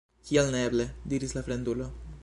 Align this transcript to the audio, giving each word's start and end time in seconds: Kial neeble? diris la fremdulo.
Kial 0.29 0.49
neeble? 0.55 0.87
diris 1.13 1.37
la 1.39 1.47
fremdulo. 1.51 1.93